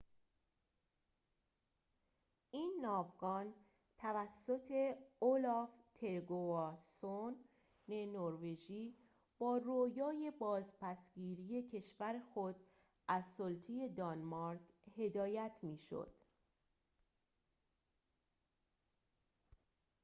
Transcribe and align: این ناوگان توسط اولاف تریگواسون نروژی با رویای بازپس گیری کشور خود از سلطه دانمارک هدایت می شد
این 2.51 2.79
ناوگان 2.81 3.53
توسط 3.97 4.95
اولاف 5.19 5.69
تریگواسون 5.93 7.35
نروژی 7.87 8.95
با 9.39 9.57
رویای 9.57 10.31
بازپس 10.39 11.11
گیری 11.13 11.63
کشور 11.63 12.19
خود 12.33 12.55
از 13.07 13.25
سلطه 13.27 13.87
دانمارک 13.87 14.61
هدایت 14.97 15.59
می 15.63 15.77
شد 15.77 16.11